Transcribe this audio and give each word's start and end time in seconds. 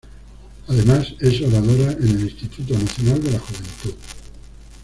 Además, 0.67 1.13
es 1.19 1.41
oradora 1.43 1.91
en 1.91 2.07
el 2.09 2.21
Instituto 2.21 2.73
Nacional 2.73 3.21
de 3.21 3.31
la 3.33 3.39
Juventud. 3.39 3.93